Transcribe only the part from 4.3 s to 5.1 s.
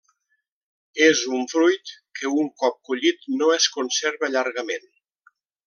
llargament.